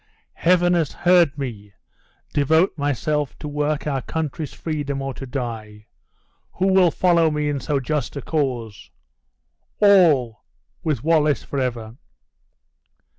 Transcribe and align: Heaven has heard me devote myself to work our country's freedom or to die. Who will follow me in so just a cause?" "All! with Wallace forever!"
Heaven 0.33 0.73
has 0.73 0.91
heard 0.91 1.37
me 1.37 1.73
devote 2.33 2.75
myself 2.75 3.37
to 3.37 3.47
work 3.47 3.85
our 3.85 4.01
country's 4.01 4.51
freedom 4.51 4.99
or 4.99 5.13
to 5.13 5.27
die. 5.27 5.85
Who 6.53 6.73
will 6.73 6.89
follow 6.89 7.29
me 7.29 7.47
in 7.47 7.59
so 7.59 7.79
just 7.79 8.15
a 8.15 8.21
cause?" 8.23 8.89
"All! 9.79 10.43
with 10.83 11.03
Wallace 11.03 11.43
forever!" 11.43 11.97